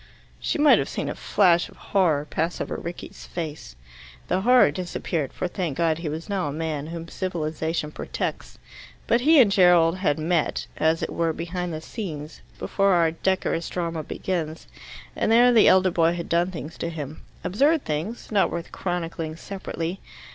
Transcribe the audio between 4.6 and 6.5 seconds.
disappeared, for, thank God, he was now